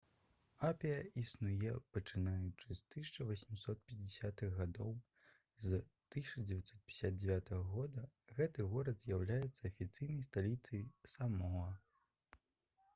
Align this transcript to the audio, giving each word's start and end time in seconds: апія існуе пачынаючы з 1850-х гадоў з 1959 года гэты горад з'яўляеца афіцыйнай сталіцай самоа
апія 0.67 1.01
існуе 1.23 1.73
пачынаючы 1.97 2.77
з 2.79 3.03
1850-х 3.03 4.49
гадоў 4.61 4.89
з 5.67 5.81
1959 5.83 7.53
года 7.75 8.07
гэты 8.41 8.67
горад 8.73 9.05
з'яўляеца 9.07 9.73
афіцыйнай 9.73 10.27
сталіцай 10.31 10.83
самоа 11.15 11.71